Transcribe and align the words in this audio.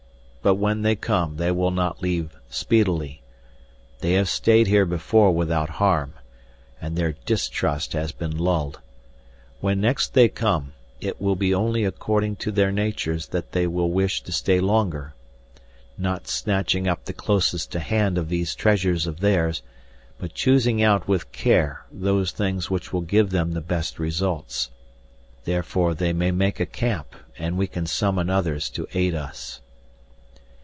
But 0.43 0.55
when 0.55 0.81
they 0.81 0.95
come 0.95 1.37
they 1.37 1.51
will 1.51 1.69
not 1.69 2.01
leave 2.01 2.35
speedily. 2.49 3.21
They 3.99 4.13
have 4.13 4.27
stayed 4.27 4.65
here 4.65 4.87
before 4.87 5.29
without 5.33 5.69
harm, 5.69 6.15
and 6.81 6.95
their 6.95 7.11
distrust 7.27 7.93
has 7.93 8.11
been 8.11 8.35
lulled. 8.35 8.79
When 9.59 9.79
next 9.79 10.15
they 10.15 10.29
come, 10.29 10.73
it 10.99 11.21
will 11.21 11.35
be 11.35 11.53
only 11.53 11.85
according 11.85 12.37
to 12.37 12.51
their 12.51 12.71
natures 12.71 13.27
that 13.27 13.51
they 13.51 13.67
will 13.67 13.91
wish 13.91 14.23
to 14.23 14.31
stay 14.31 14.59
longer. 14.59 15.13
Not 15.95 16.27
snatching 16.27 16.87
up 16.87 17.05
the 17.05 17.13
closest 17.13 17.71
to 17.73 17.79
hand 17.79 18.17
of 18.17 18.27
these 18.27 18.55
treasures 18.55 19.05
of 19.05 19.19
theirs, 19.19 19.61
but 20.17 20.33
choosing 20.33 20.81
out 20.81 21.07
with 21.07 21.31
care 21.31 21.85
those 21.91 22.31
things 22.31 22.67
which 22.67 22.91
will 22.91 23.01
give 23.01 23.29
them 23.29 23.51
the 23.51 23.61
best 23.61 23.99
results. 23.99 24.71
Therefore 25.43 25.93
they 25.93 26.13
may 26.13 26.31
make 26.31 26.59
a 26.59 26.65
camp, 26.65 27.15
and 27.37 27.59
we 27.59 27.67
can 27.67 27.85
summon 27.85 28.27
others 28.31 28.71
to 28.71 28.87
aid 28.95 29.13
us." 29.13 29.61